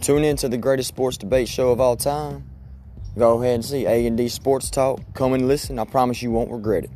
Tune 0.00 0.24
in 0.24 0.36
to 0.38 0.48
the 0.48 0.56
greatest 0.56 0.88
sports 0.88 1.18
debate 1.18 1.46
show 1.46 1.70
of 1.70 1.80
all 1.80 1.94
time. 1.94 2.48
Go 3.18 3.42
ahead 3.42 3.56
and 3.56 3.64
see 3.64 3.84
A&D 3.84 4.30
Sports 4.30 4.70
Talk. 4.70 5.00
Come 5.12 5.34
and 5.34 5.46
listen. 5.46 5.78
I 5.78 5.84
promise 5.84 6.22
you 6.22 6.30
won't 6.30 6.50
regret 6.50 6.84
it. 6.84 6.90